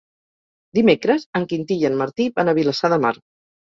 [0.77, 3.17] Dimecres en Quintí i en Martí van a Vilassar de Mar.